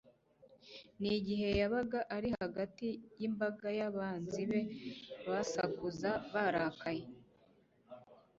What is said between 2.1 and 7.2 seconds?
ari hagati y'imbaga y'abanzi be basakuza barakaye.